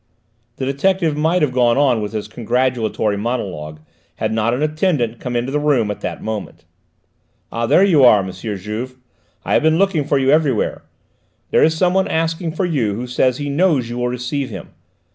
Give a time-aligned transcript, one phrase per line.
[0.55, 3.81] The detective might have gone on with his congratulatory monologue
[4.15, 6.65] had not an attendant come into the room at that moment.
[7.51, 8.31] "Ah, there you are, M.
[8.31, 8.95] Juve:
[9.45, 10.81] I have been looking for you everywhere.
[11.51, 14.69] There is someone asking for you who says he knows you will receive him.